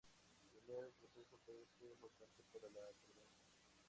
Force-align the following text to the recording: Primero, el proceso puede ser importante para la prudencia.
Primero, 0.51 0.83
el 0.83 0.93
proceso 0.93 1.37
puede 1.45 1.63
ser 1.77 1.85
importante 1.91 2.43
para 2.51 2.67
la 2.69 2.91
prudencia. 3.05 3.45